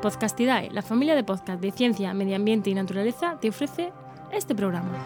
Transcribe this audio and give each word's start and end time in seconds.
Podcastidae, 0.00 0.70
la 0.70 0.82
familia 0.82 1.16
de 1.16 1.24
podcast 1.24 1.60
de 1.60 1.72
ciencia, 1.72 2.14
medio 2.14 2.36
ambiente 2.36 2.70
y 2.70 2.74
naturaleza, 2.74 3.36
te 3.40 3.48
ofrece 3.48 3.92
este 4.32 4.54
programa. 4.54 4.96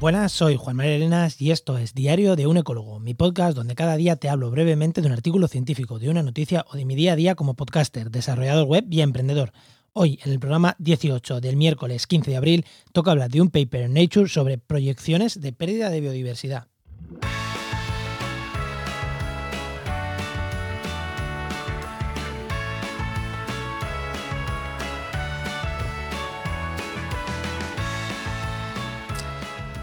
Buenas, 0.00 0.32
soy 0.32 0.56
Juan 0.56 0.76
María 0.76 0.94
Arenas 0.94 1.38
y 1.42 1.50
esto 1.50 1.76
es 1.76 1.92
Diario 1.92 2.34
de 2.34 2.46
un 2.46 2.56
Ecólogo, 2.56 2.98
mi 2.98 3.12
podcast 3.12 3.54
donde 3.54 3.74
cada 3.74 3.96
día 3.96 4.16
te 4.16 4.30
hablo 4.30 4.50
brevemente 4.50 5.02
de 5.02 5.08
un 5.08 5.12
artículo 5.12 5.48
científico, 5.48 5.98
de 5.98 6.08
una 6.08 6.22
noticia 6.22 6.64
o 6.70 6.78
de 6.78 6.86
mi 6.86 6.94
día 6.94 7.12
a 7.12 7.16
día 7.16 7.34
como 7.34 7.52
podcaster, 7.52 8.10
desarrollador 8.10 8.66
web 8.66 8.86
y 8.88 9.02
emprendedor. 9.02 9.52
Hoy, 9.92 10.18
en 10.24 10.32
el 10.32 10.40
programa 10.40 10.76
18 10.78 11.42
del 11.42 11.56
miércoles 11.56 12.06
15 12.06 12.30
de 12.30 12.36
abril, 12.38 12.64
toca 12.92 13.10
hablar 13.10 13.30
de 13.30 13.42
un 13.42 13.50
paper 13.50 13.82
en 13.82 13.92
Nature 13.92 14.30
sobre 14.30 14.56
proyecciones 14.56 15.38
de 15.38 15.52
pérdida 15.52 15.90
de 15.90 16.00
biodiversidad. 16.00 16.68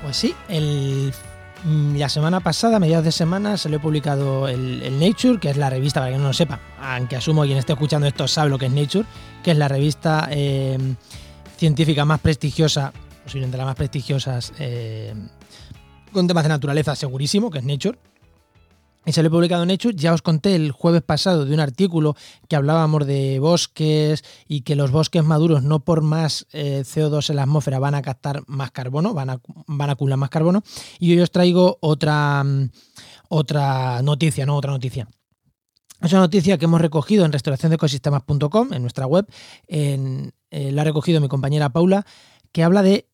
Pues 0.07 0.15
sí, 0.15 0.33
mm, 1.65 1.97
la 1.97 2.07
semana 2.07 2.39
pasada, 2.39 2.77
a 2.77 2.79
mediados 2.79 3.03
de 3.03 3.11
semana, 3.11 3.55
he 3.61 3.77
publicado 3.79 4.47
el, 4.47 4.97
Nature, 4.97 5.37
que 5.37 5.49
es 5.49 5.57
la 5.57 5.69
revista, 5.69 5.99
para 5.99 6.13
que 6.13 6.17
no 6.17 6.27
lo 6.27 6.33
sepa, 6.33 6.61
aunque 6.79 7.17
asumo 7.17 7.43
quien 7.43 7.57
esté 7.57 7.73
escuchando 7.73 8.07
esto 8.07 8.25
sabe 8.25 8.49
lo 8.49 8.57
que 8.57 8.67
es 8.67 8.71
Nature, 8.71 9.03
que 9.43 9.51
es 9.51 9.57
la 9.57 9.67
revista 9.67 10.29
eh, 10.31 10.77
científica 11.57 12.05
más 12.05 12.21
prestigiosa, 12.21 12.93
posiblemente 13.21 13.57
la 13.57 13.65
más 13.65 13.75
prestigiosas, 13.75 14.53
eh, 14.59 15.13
con 16.13 16.25
temas 16.25 16.43
de 16.45 16.49
naturaleza, 16.49 16.95
segurísimo, 16.95 17.51
que 17.51 17.57
es 17.57 17.65
Nature 17.65 17.99
y 19.07 19.13
se 19.13 19.21
lo 19.21 19.29
he 19.29 19.31
publicado 19.31 19.63
en 19.63 19.71
Hecho. 19.71 19.89
Ya 19.89 20.13
os 20.13 20.21
conté 20.21 20.53
el 20.53 20.71
jueves 20.71 21.01
pasado 21.01 21.45
de 21.45 21.53
un 21.53 21.61
artículo 21.61 22.15
que 22.49 22.57
hablábamos 22.57 23.07
de 23.07 23.39
bosques 23.39 24.23
y 24.49 24.61
que 24.61 24.75
los 24.75 24.91
bosques 24.91 25.23
maduros 25.23 25.63
no 25.63 25.79
por 25.79 26.01
más 26.01 26.45
eh, 26.51 26.83
CO2 26.85 27.29
en 27.29 27.37
la 27.37 27.43
atmósfera 27.43 27.79
van 27.79 27.95
a 27.95 28.01
captar 28.01 28.43
más 28.47 28.71
carbono, 28.71 29.13
van 29.13 29.29
a, 29.29 29.41
van 29.65 29.89
a 29.89 29.93
acumular 29.93 30.19
más 30.19 30.29
carbono. 30.29 30.61
Y 30.99 31.13
hoy 31.13 31.21
os 31.21 31.31
traigo 31.31 31.77
otra, 31.79 32.43
mm, 32.43 32.69
otra 33.29 34.01
noticia, 34.01 34.45
¿no? 34.45 34.57
Otra 34.57 34.71
noticia. 34.71 35.07
Es 36.01 36.11
una 36.11 36.21
noticia 36.21 36.57
que 36.57 36.65
hemos 36.65 36.81
recogido 36.81 37.23
en 37.23 37.31
restauraciondeecosistemas.com, 37.31 38.73
en 38.73 38.81
nuestra 38.81 39.07
web. 39.07 39.25
Eh, 39.67 40.31
la 40.51 40.81
ha 40.81 40.85
recogido 40.85 41.21
mi 41.21 41.29
compañera 41.29 41.69
Paula, 41.69 42.05
que 42.51 42.61
habla 42.61 42.83
de 42.83 43.07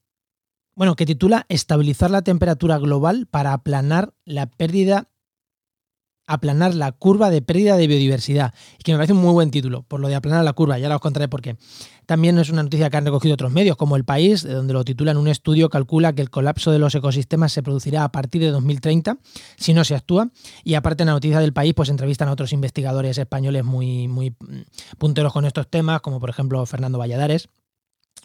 bueno, 0.76 0.96
que 0.96 1.06
titula 1.06 1.46
Estabilizar 1.50 2.10
la 2.10 2.24
temperatura 2.24 2.80
global 2.80 3.28
para 3.30 3.54
aplanar 3.54 4.16
la 4.26 4.48
pérdida 4.48 5.13
aplanar 6.26 6.74
la 6.74 6.92
curva 6.92 7.30
de 7.30 7.42
pérdida 7.42 7.78
de 7.78 7.88
biodiversidad. 7.88 8.54
Y 8.80 8.84
que 8.84 8.92
me 8.92 8.98
parece 8.98 9.14
un 9.14 9.20
muy 9.20 9.34
buen 9.34 9.52
título, 9.52 9.84
por 9.84 10.00
lo 10.00 10.08
de 10.08 10.16
aplanar 10.16 10.44
la 10.44 10.54
curva, 10.54 10.80
ya 10.80 10.94
os 10.94 11.02
contaré 11.02 11.28
por 11.28 11.42
qué. 11.42 11.58
También 12.06 12.38
es 12.38 12.50
una 12.50 12.64
noticia 12.64 12.90
que 12.90 12.98
han 12.98 13.06
recogido 13.06 13.34
otros 13.34 13.52
medios, 13.52 13.78
como 13.78 13.96
El 13.96 14.04
País, 14.04 14.44
donde 14.44 14.74
lo 14.74 14.84
titulan 14.84 15.18
un 15.18 15.28
estudio 15.28 15.70
calcula 15.70 16.14
que 16.14 16.22
el 16.22 16.30
colapso 16.30 16.72
de 16.72 16.80
los 16.80 16.94
ecosistemas 16.96 17.54
se 17.54 17.64
producirá 17.64 18.04
a 18.04 18.12
partir 18.12 18.42
de 18.42 18.52
2030, 18.52 19.18
si 19.58 19.74
no 19.74 19.84
se 19.84 19.96
actúa. 19.96 20.30
Y 20.64 20.74
aparte 20.74 21.04
en 21.04 21.08
la 21.08 21.14
noticia 21.14 21.40
del 21.40 21.54
País, 21.54 21.74
pues 21.74 21.90
entrevistan 21.90 22.28
a 22.28 22.34
otros 22.34 22.52
investigadores 22.54 23.18
españoles 23.18 23.64
muy, 23.64 24.08
muy 24.08 24.32
mm, 24.32 24.98
punteros 24.98 25.32
con 25.32 25.46
estos 25.46 25.70
temas, 25.70 26.02
como 26.02 26.20
por 26.20 26.30
ejemplo 26.30 26.66
Fernando 26.66 26.98
Valladares. 26.98 27.50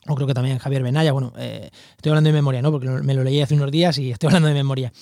O 0.07 0.15
creo 0.15 0.27
que 0.27 0.35
también 0.35 0.59
Javier 0.59 0.83
Benaya. 0.83 1.13
Bueno, 1.13 1.33
eh, 1.37 1.71
estoy 1.97 2.11
hablando 2.11 2.29
de 2.29 2.35
memoria, 2.35 2.63
¿no? 2.63 2.71
Porque 2.71 2.89
me 2.89 3.15
lo 3.15 3.25
leí 3.25 3.41
hace 3.41 3.55
unos 3.55 3.71
días 3.71 3.99
y 3.99 4.11
estoy 4.11 4.29
hablando 4.29 4.49
de 4.49 4.55
memoria. 4.55 4.93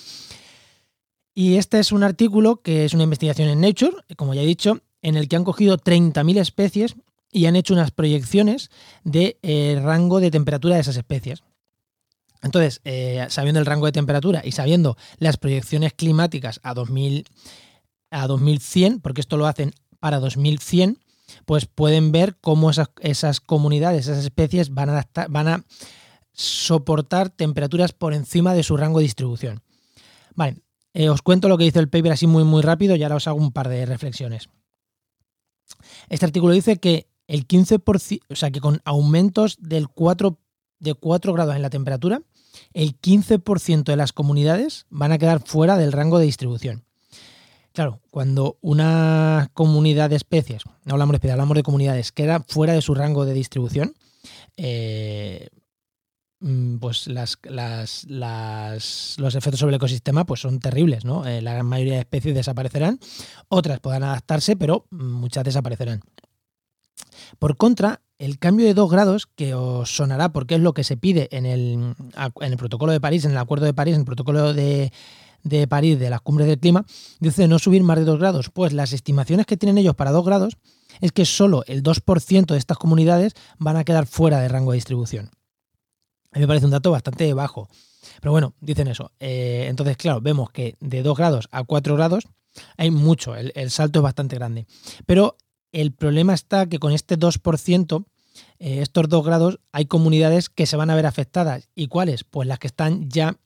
Y 1.39 1.57
este 1.57 1.77
es 1.77 1.91
un 1.91 2.01
artículo 2.01 2.63
que 2.63 2.83
es 2.83 2.95
una 2.95 3.03
investigación 3.03 3.47
en 3.47 3.61
Nature, 3.61 3.95
como 4.15 4.33
ya 4.33 4.41
he 4.41 4.45
dicho, 4.47 4.81
en 5.03 5.15
el 5.17 5.27
que 5.27 5.35
han 5.35 5.43
cogido 5.43 5.77
30.000 5.77 6.39
especies 6.39 6.95
y 7.31 7.45
han 7.45 7.55
hecho 7.55 7.75
unas 7.75 7.91
proyecciones 7.91 8.71
de 9.03 9.37
eh, 9.43 9.79
rango 9.83 10.19
de 10.19 10.31
temperatura 10.31 10.73
de 10.73 10.81
esas 10.81 10.97
especies. 10.97 11.43
Entonces, 12.41 12.81
eh, 12.85 13.27
sabiendo 13.29 13.59
el 13.59 13.67
rango 13.67 13.85
de 13.85 13.91
temperatura 13.91 14.41
y 14.43 14.53
sabiendo 14.53 14.97
las 15.19 15.37
proyecciones 15.37 15.93
climáticas 15.93 16.59
a, 16.63 16.73
2000, 16.73 17.27
a 18.09 18.25
2100, 18.25 18.99
porque 19.01 19.21
esto 19.21 19.37
lo 19.37 19.45
hacen 19.45 19.75
para 19.99 20.19
2100, 20.19 20.97
pues 21.45 21.67
pueden 21.67 22.11
ver 22.11 22.35
cómo 22.41 22.71
esas, 22.71 22.89
esas 22.99 23.41
comunidades, 23.41 24.07
esas 24.07 24.23
especies 24.23 24.73
van 24.73 24.89
a, 24.89 25.07
van 25.29 25.47
a 25.49 25.65
soportar 26.33 27.29
temperaturas 27.29 27.91
por 27.91 28.15
encima 28.15 28.55
de 28.55 28.63
su 28.63 28.75
rango 28.75 28.97
de 28.97 29.03
distribución. 29.03 29.61
Vale, 30.33 30.57
eh, 30.97 31.09
os 31.09 31.21
cuento 31.21 31.47
lo 31.47 31.59
que 31.59 31.65
dice 31.65 31.77
el 31.77 31.89
paper 31.89 32.13
así 32.13 32.25
muy 32.25 32.43
muy 32.43 32.63
rápido 32.63 32.95
y 32.95 33.03
ahora 33.03 33.17
os 33.17 33.27
hago 33.27 33.37
un 33.37 33.51
par 33.51 33.69
de 33.69 33.85
reflexiones. 33.85 34.49
Este 36.09 36.25
artículo 36.25 36.53
dice 36.53 36.77
que 36.77 37.07
el 37.27 37.47
15%, 37.47 38.21
o 38.27 38.35
sea 38.35 38.49
que 38.49 38.59
con 38.59 38.81
aumentos 38.83 39.57
del 39.61 39.89
4, 39.89 40.39
de 40.79 40.95
4 40.95 41.33
grados 41.33 41.55
en 41.55 41.61
la 41.61 41.69
temperatura, 41.69 42.23
el 42.73 42.99
15% 42.99 43.83
de 43.83 43.95
las 43.95 44.11
comunidades 44.11 44.87
van 44.89 45.11
a 45.11 45.19
quedar 45.19 45.43
fuera 45.45 45.77
del 45.77 45.91
rango 45.91 46.17
de 46.17 46.25
distribución. 46.25 46.83
Claro, 47.73 48.01
cuando 48.09 48.57
una 48.61 49.51
comunidad 49.53 50.09
de 50.09 50.15
especies, 50.15 50.63
no 50.83 50.93
hablamos 50.93 51.13
de 51.13 51.17
especies, 51.17 51.33
hablamos 51.33 51.57
de 51.57 51.63
comunidades, 51.63 52.11
queda 52.11 52.43
fuera 52.47 52.73
de 52.73 52.81
su 52.81 52.95
rango 52.95 53.23
de 53.25 53.35
distribución, 53.35 53.93
eh, 54.55 55.49
pues 56.79 57.07
las, 57.07 57.39
los 58.07 59.35
efectos 59.35 59.59
sobre 59.59 59.71
el 59.71 59.77
ecosistema 59.77 60.25
pues 60.25 60.41
son 60.41 60.59
terribles, 60.59 61.03
¿no? 61.03 61.25
Eh, 61.25 61.41
la 61.41 61.53
gran 61.53 61.65
mayoría 61.65 61.93
de 61.93 61.99
especies 62.01 62.35
desaparecerán, 62.35 62.99
otras 63.49 63.79
podrán 63.79 64.03
adaptarse, 64.03 64.55
pero 64.55 64.85
muchas 64.91 65.43
desaparecerán. 65.43 66.01
Por 67.39 67.57
contra, 67.57 68.01
el 68.19 68.39
cambio 68.39 68.65
de 68.65 68.73
2 68.73 68.91
grados, 68.91 69.27
que 69.27 69.53
os 69.53 69.95
sonará 69.95 70.29
porque 70.29 70.55
es 70.55 70.61
lo 70.61 70.73
que 70.73 70.83
se 70.83 70.97
pide 70.97 71.27
en 71.31 71.45
el, 71.45 71.95
en 72.41 72.51
el 72.51 72.57
protocolo 72.57 72.91
de 72.91 73.01
París, 73.01 73.25
en 73.25 73.31
el 73.31 73.37
acuerdo 73.37 73.65
de 73.65 73.73
París, 73.73 73.95
en 73.95 74.01
el 74.01 74.05
protocolo 74.05 74.53
de, 74.53 74.91
de 75.43 75.67
París 75.67 75.99
de 75.99 76.09
las 76.09 76.21
cumbres 76.21 76.47
del 76.47 76.59
clima, 76.59 76.85
dice 77.19 77.47
no 77.47 77.59
subir 77.59 77.83
más 77.83 77.97
de 77.97 78.05
2 78.05 78.19
grados. 78.19 78.49
Pues 78.49 78.73
las 78.73 78.93
estimaciones 78.93 79.45
que 79.45 79.57
tienen 79.57 79.77
ellos 79.77 79.95
para 79.95 80.11
2 80.11 80.25
grados 80.25 80.57
es 81.01 81.11
que 81.11 81.25
solo 81.25 81.63
el 81.67 81.83
2% 81.83 82.45
de 82.45 82.57
estas 82.57 82.77
comunidades 82.77 83.33
van 83.57 83.77
a 83.77 83.83
quedar 83.83 84.05
fuera 84.07 84.39
de 84.39 84.47
rango 84.47 84.71
de 84.71 84.77
distribución. 84.77 85.31
A 86.31 86.39
mí 86.39 86.41
me 86.41 86.47
parece 86.47 86.65
un 86.65 86.71
dato 86.71 86.91
bastante 86.91 87.33
bajo. 87.33 87.69
Pero 88.21 88.31
bueno, 88.31 88.53
dicen 88.59 88.87
eso. 88.87 89.11
Eh, 89.19 89.65
entonces, 89.69 89.97
claro, 89.97 90.21
vemos 90.21 90.49
que 90.51 90.75
de 90.79 91.03
2 91.03 91.17
grados 91.17 91.47
a 91.51 91.63
4 91.63 91.95
grados 91.95 92.25
hay 92.75 92.91
mucho, 92.91 93.35
el, 93.35 93.71
salto 93.71 93.99
es 93.99 94.03
bastante 94.03 94.35
grande. 94.35 94.65
Pero 95.05 95.37
el 95.71 95.93
problema 95.93 96.33
está 96.33 96.67
que 96.67 96.79
con 96.79 96.91
este 96.91 97.17
2%, 97.17 98.05
eh, 98.59 98.81
estos 98.81 99.09
2 99.09 99.25
grados, 99.25 99.59
hay 99.71 99.85
comunidades 99.85 100.49
que 100.49 100.65
se 100.65 100.77
van 100.77 100.89
a 100.89 100.95
ver 100.95 101.05
afectadas. 101.05 101.69
¿Y 101.75 101.87
cuáles? 101.87 102.23
Pues 102.23 102.47
las 102.47 102.59
que 102.59 102.67
están 102.67 103.09
ya 103.09 103.37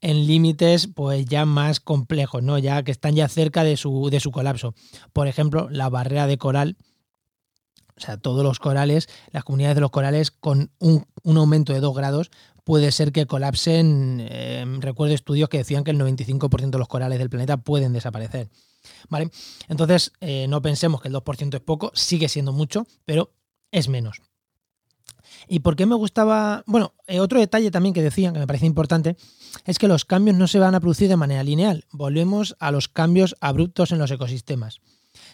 en 0.00 0.26
límites 0.26 0.88
pues 0.88 1.24
ya 1.26 1.46
más 1.46 1.80
complejos, 1.80 2.42
¿no? 2.42 2.58
Ya 2.58 2.82
que 2.82 2.90
están 2.90 3.14
ya 3.14 3.28
cerca 3.28 3.64
de 3.64 3.76
su, 3.76 4.10
de 4.10 4.20
su 4.20 4.30
colapso. 4.30 4.74
Por 5.12 5.28
ejemplo, 5.28 5.68
la 5.70 5.88
barrera 5.88 6.26
de 6.26 6.38
coral 6.38 6.76
o 7.96 8.00
sea, 8.00 8.16
todos 8.16 8.42
los 8.44 8.58
corales, 8.58 9.08
las 9.30 9.44
comunidades 9.44 9.76
de 9.76 9.80
los 9.80 9.90
corales 9.90 10.30
con 10.30 10.70
un, 10.78 11.06
aumento 11.24 11.72
de 11.72 11.80
2 11.80 11.94
grados 11.94 12.30
puede 12.64 12.92
ser 12.92 13.12
que 13.12 13.26
colapsen. 13.26 14.26
Eh, 14.28 14.64
recuerdo 14.80 15.14
estudios 15.14 15.48
que 15.48 15.58
decían 15.58 15.84
que 15.84 15.90
el 15.90 15.98
95% 15.98 16.70
de 16.70 16.78
los 16.78 16.88
corales 16.88 17.18
del 17.18 17.30
planeta 17.30 17.56
pueden 17.56 17.92
desaparecer. 17.92 18.48
¿Vale? 19.08 19.30
Entonces, 19.68 20.12
eh, 20.20 20.46
no 20.48 20.62
pensemos 20.62 21.00
que 21.00 21.08
el 21.08 21.14
2% 21.14 21.54
es 21.54 21.60
poco, 21.60 21.92
sigue 21.94 22.28
siendo 22.28 22.52
mucho, 22.52 22.86
pero 23.04 23.32
es 23.70 23.88
menos. 23.88 24.22
¿Y 25.48 25.60
por 25.60 25.76
qué 25.76 25.86
me 25.86 25.94
gustaba? 25.94 26.62
Bueno, 26.66 26.94
eh, 27.06 27.20
otro 27.20 27.38
detalle 27.38 27.70
también 27.70 27.94
que 27.94 28.02
decían, 28.02 28.32
que 28.32 28.40
me 28.40 28.46
parece 28.46 28.66
importante, 28.66 29.16
es 29.64 29.78
que 29.78 29.88
los 29.88 30.04
cambios 30.04 30.36
no 30.36 30.46
se 30.46 30.58
van 30.58 30.74
a 30.74 30.80
producir 30.80 31.08
de 31.08 31.16
manera 31.16 31.42
lineal. 31.42 31.84
Volvemos 31.90 32.56
a 32.58 32.70
los 32.70 32.88
cambios 32.88 33.36
abruptos 33.40 33.92
en 33.92 33.98
los 33.98 34.10
ecosistemas. 34.10 34.80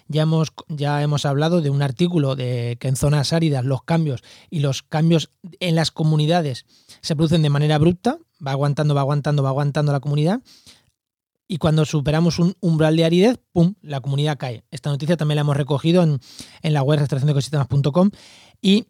Ya 0.09 0.23
hemos, 0.23 0.49
ya 0.69 1.03
hemos 1.03 1.27
hablado 1.27 1.61
de 1.61 1.71
un 1.71 1.83
artículo 1.83 2.35
de 2.35 2.79
que 2.81 2.89
en 2.89 2.97
zonas 2.97 3.33
áridas 3.33 3.65
los 3.65 3.83
cambios 3.83 4.23
y 4.49 4.61
los 4.61 4.83
cambios 4.83 5.31
en 5.61 5.75
las 5.75 5.91
comunidades 5.91 6.65
se 7.03 7.15
producen 7.15 7.43
de 7.43 7.51
manera 7.51 7.75
abrupta, 7.75 8.19
va 8.45 8.53
aguantando, 8.53 8.95
va 8.95 9.03
aguantando, 9.03 9.43
va 9.43 9.51
aguantando 9.51 9.93
la 9.93 10.01
comunidad. 10.01 10.41
Y 11.47 11.57
cuando 11.57 11.87
superamos 11.87 12.39
un 12.39 12.55
umbral 12.61 12.97
de 12.97 13.05
aridez, 13.07 13.41
¡pum!, 13.53 13.75
la 13.81 14.01
comunidad 14.01 14.37
cae. 14.37 14.65
Esta 14.71 14.91
noticia 14.91 15.17
también 15.17 15.37
la 15.37 15.41
hemos 15.41 15.57
recogido 15.57 16.03
en, 16.03 16.21
la 16.63 16.83
web 16.83 16.99
restauracionecosistemas.com 16.99 18.11
y 18.61 18.87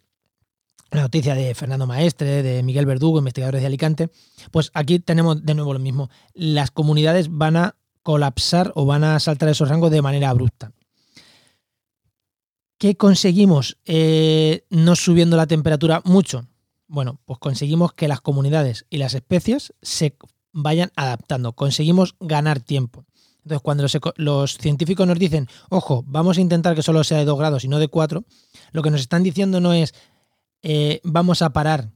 la 0.91 1.01
noticia 1.01 1.35
de 1.35 1.55
Fernando 1.55 1.87
Maestre, 1.87 2.43
de 2.43 2.63
Miguel 2.63 2.85
Verdugo, 2.85 3.19
investigadores 3.19 3.61
de 3.61 3.67
Alicante. 3.67 4.09
Pues 4.51 4.71
aquí 4.73 4.99
tenemos 4.99 5.45
de 5.45 5.53
nuevo 5.53 5.71
lo 5.71 5.79
mismo. 5.79 6.09
Las 6.33 6.71
comunidades 6.71 7.29
van 7.29 7.55
a 7.55 7.75
colapsar 8.03 8.73
o 8.75 8.85
van 8.85 9.05
a 9.05 9.19
saltar 9.19 9.49
esos 9.49 9.69
rangos 9.69 9.91
de 9.91 10.01
manera 10.01 10.29
abrupta. 10.29 10.71
¿Qué 12.79 12.95
conseguimos 12.95 13.77
eh, 13.85 14.63
no 14.69 14.95
subiendo 14.95 15.35
la 15.35 15.47
temperatura 15.47 16.01
mucho? 16.05 16.47
Bueno, 16.87 17.19
pues 17.25 17.37
conseguimos 17.37 17.91
que 17.91 18.07
las 18.07 18.21
comunidades 18.21 18.85
y 18.89 18.99
las 18.99 19.13
especies 19.13 19.73
se 19.81 20.15
vayan 20.53 20.89
adaptando, 20.95 21.51
conseguimos 21.51 22.15
ganar 22.21 22.61
tiempo. 22.61 23.05
Entonces, 23.43 23.61
cuando 23.61 23.85
los, 24.15 24.57
científicos 24.57 25.05
nos 25.05 25.19
dicen, 25.19 25.47
ojo, 25.69 26.05
vamos 26.07 26.37
a 26.37 26.41
intentar 26.41 26.73
que 26.73 26.81
solo 26.81 27.03
sea 27.03 27.17
de 27.17 27.25
2 27.25 27.37
grados 27.37 27.65
y 27.65 27.67
no 27.67 27.79
de 27.79 27.89
4, 27.89 28.23
lo 28.71 28.81
que 28.81 28.91
nos 28.91 29.01
están 29.01 29.23
diciendo 29.23 29.59
no 29.59 29.73
es 29.73 29.93
eh, 30.61 31.01
vamos 31.03 31.41
a 31.41 31.51
parar 31.51 31.89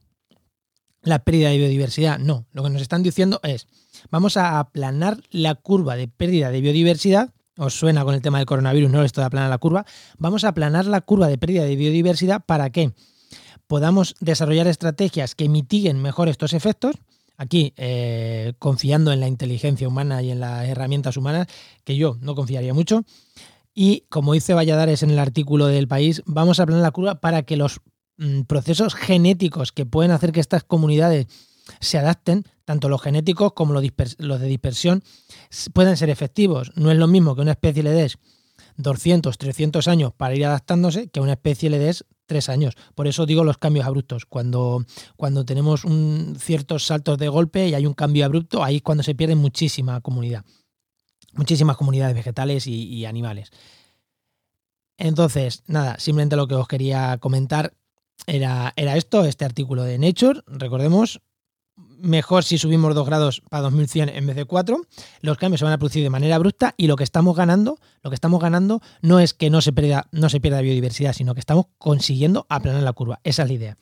la 1.00 1.20
pérdida 1.20 1.48
de 1.48 1.56
biodiversidad. 1.56 2.18
No, 2.18 2.44
lo 2.52 2.62
que 2.62 2.68
nos 2.68 2.82
están 2.82 3.02
diciendo 3.02 3.40
es 3.42 3.68
vamos 4.10 4.36
a 4.36 4.58
aplanar 4.58 5.22
la 5.30 5.54
curva 5.54 5.96
de 5.96 6.08
pérdida 6.08 6.50
de 6.50 6.60
biodiversidad. 6.60 7.32
Os 7.56 7.74
suena 7.74 8.04
con 8.04 8.14
el 8.14 8.22
tema 8.22 8.38
del 8.38 8.46
coronavirus, 8.46 8.90
¿no? 8.90 9.02
Esto 9.04 9.20
de 9.20 9.26
aplanar 9.26 9.50
la 9.50 9.58
curva. 9.58 9.86
Vamos 10.18 10.44
a 10.44 10.48
aplanar 10.48 10.86
la 10.86 11.00
curva 11.00 11.28
de 11.28 11.38
pérdida 11.38 11.64
de 11.64 11.76
biodiversidad 11.76 12.44
para 12.44 12.70
que 12.70 12.92
podamos 13.66 14.14
desarrollar 14.20 14.66
estrategias 14.66 15.34
que 15.34 15.48
mitiguen 15.48 16.02
mejor 16.02 16.28
estos 16.28 16.52
efectos 16.52 16.96
aquí 17.36 17.72
eh, 17.76 18.54
confiando 18.58 19.12
en 19.12 19.20
la 19.20 19.28
inteligencia 19.28 19.88
humana 19.88 20.22
y 20.22 20.30
en 20.30 20.40
las 20.40 20.68
herramientas 20.68 21.16
humanas, 21.16 21.46
que 21.84 21.96
yo 21.96 22.16
no 22.20 22.34
confiaría 22.34 22.74
mucho. 22.74 23.04
Y 23.74 24.04
como 24.08 24.34
dice 24.34 24.54
Valladares 24.54 25.02
en 25.02 25.10
el 25.10 25.18
artículo 25.18 25.66
del 25.66 25.88
país, 25.88 26.22
vamos 26.26 26.60
a 26.60 26.66
planear 26.66 26.84
la 26.84 26.92
curva 26.92 27.16
para 27.16 27.42
que 27.42 27.56
los 27.56 27.80
mm, 28.18 28.42
procesos 28.42 28.94
genéticos 28.94 29.72
que 29.72 29.86
pueden 29.86 30.12
hacer 30.12 30.32
que 30.32 30.40
estas 30.40 30.62
comunidades 30.62 31.26
se 31.80 31.98
adapten, 31.98 32.44
tanto 32.64 32.88
los 32.88 33.02
genéticos 33.02 33.52
como 33.52 33.72
los, 33.72 33.82
de 33.82 34.46
dispersión, 34.46 35.02
puedan 35.72 35.96
ser 35.96 36.10
efectivos. 36.10 36.72
No 36.76 36.90
es 36.90 36.98
lo 36.98 37.06
mismo 37.06 37.34
que 37.34 37.42
una 37.42 37.52
especie 37.52 37.82
le 37.82 37.90
des 37.90 38.18
200, 38.76 39.36
300 39.38 39.88
años 39.88 40.12
para 40.14 40.34
ir 40.34 40.44
adaptándose 40.44 41.08
que 41.08 41.20
una 41.20 41.32
especie 41.32 41.70
le 41.70 41.78
des 41.78 42.04
tres 42.26 42.48
años. 42.48 42.74
Por 42.94 43.06
eso 43.06 43.26
digo 43.26 43.44
los 43.44 43.58
cambios 43.58 43.86
abruptos. 43.86 44.26
Cuando, 44.26 44.84
cuando 45.16 45.44
tenemos 45.44 45.84
un, 45.84 46.36
ciertos 46.38 46.86
saltos 46.86 47.18
de 47.18 47.28
golpe 47.28 47.68
y 47.68 47.74
hay 47.74 47.86
un 47.86 47.94
cambio 47.94 48.24
abrupto, 48.24 48.64
ahí 48.64 48.76
es 48.76 48.82
cuando 48.82 49.02
se 49.02 49.14
pierde 49.14 49.34
muchísima 49.34 50.00
comunidad. 50.00 50.44
Muchísimas 51.32 51.76
comunidades 51.76 52.14
vegetales 52.14 52.66
y, 52.66 53.04
animales. 53.06 53.50
Entonces, 54.96 55.64
nada, 55.66 55.98
simplemente 55.98 56.36
lo 56.36 56.46
que 56.46 56.54
os 56.54 56.68
quería 56.68 57.18
comentar 57.18 57.74
era, 58.26 58.72
era 58.76 58.96
esto, 58.96 59.24
este 59.24 59.44
artículo 59.44 59.82
de 59.82 59.98
Nature. 59.98 60.42
Recordemos, 60.46 61.20
mejor 62.04 62.44
si 62.44 62.58
subimos 62.58 62.94
2 62.94 63.06
grados 63.06 63.42
para 63.48 63.62
2100 63.62 64.10
en 64.10 64.26
vez 64.26 64.36
de 64.36 64.44
4. 64.44 64.80
Los 65.20 65.38
cambios 65.38 65.60
se 65.60 65.64
van 65.64 65.74
a 65.74 65.78
producir 65.78 66.02
de 66.02 66.10
manera 66.10 66.36
abrupta 66.36 66.74
y 66.76 66.86
lo 66.86 66.96
que 66.96 67.04
estamos 67.04 67.36
ganando, 67.36 67.78
lo 68.02 68.10
que 68.10 68.14
estamos 68.14 68.40
ganando 68.40 68.80
no 69.02 69.18
es 69.18 69.34
que 69.34 69.50
no 69.50 69.60
se 69.60 69.72
pierda, 69.72 70.06
no 70.12 70.28
se 70.28 70.40
pierda 70.40 70.60
biodiversidad, 70.60 71.12
sino 71.12 71.34
que 71.34 71.40
estamos 71.40 71.66
consiguiendo 71.78 72.46
aplanar 72.48 72.82
la 72.82 72.92
curva. 72.92 73.20
Esa 73.24 73.42
es 73.42 73.48
la 73.48 73.54
idea. 73.54 73.76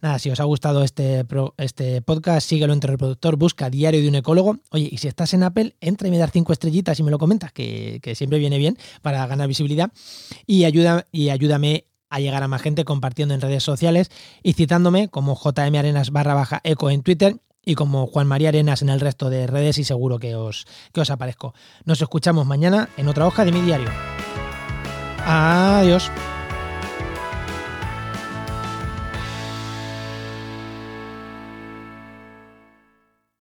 Nada, 0.00 0.18
si 0.18 0.30
os 0.30 0.38
ha 0.38 0.44
gustado 0.44 0.82
este, 0.82 1.24
este 1.56 2.02
podcast, 2.02 2.46
síguelo 2.46 2.74
entre 2.74 2.90
reproductor, 2.90 3.36
busca 3.36 3.70
Diario 3.70 4.02
de 4.02 4.08
un 4.08 4.16
Ecólogo. 4.16 4.58
Oye, 4.70 4.86
y 4.92 4.98
si 4.98 5.08
estás 5.08 5.32
en 5.32 5.42
Apple, 5.42 5.76
entra 5.80 6.06
y 6.08 6.10
me 6.10 6.18
das 6.18 6.30
cinco 6.30 6.52
estrellitas 6.52 7.00
y 7.00 7.02
me 7.02 7.10
lo 7.10 7.18
comentas, 7.18 7.52
que, 7.52 8.12
siempre 8.14 8.38
viene 8.38 8.58
bien 8.58 8.76
para 9.00 9.26
ganar 9.26 9.48
visibilidad. 9.48 9.90
Y, 10.46 10.64
ayuda, 10.64 11.06
y 11.10 11.30
ayúdame 11.30 11.86
a 12.10 12.20
llegar 12.20 12.42
a 12.42 12.48
más 12.48 12.60
gente 12.60 12.84
compartiendo 12.84 13.34
en 13.34 13.40
redes 13.40 13.62
sociales 13.62 14.10
y 14.42 14.52
citándome 14.52 15.08
como 15.08 15.36
JM 15.36 15.74
Arenas 15.74 16.10
barra 16.10 16.34
baja 16.34 16.60
eco 16.64 16.90
en 16.90 17.02
Twitter 17.02 17.40
y 17.64 17.74
como 17.74 18.06
Juan 18.06 18.26
María 18.26 18.48
Arenas 18.48 18.82
en 18.82 18.88
el 18.88 19.00
resto 19.00 19.30
de 19.30 19.46
redes 19.46 19.78
y 19.78 19.84
seguro 19.84 20.18
que 20.18 20.34
os, 20.34 20.66
que 20.92 21.00
os 21.00 21.10
aparezco. 21.10 21.54
Nos 21.84 22.00
escuchamos 22.00 22.46
mañana 22.46 22.88
en 22.96 23.08
otra 23.08 23.26
hoja 23.26 23.44
de 23.44 23.52
mi 23.52 23.60
diario. 23.60 23.90
Adiós. 25.26 26.10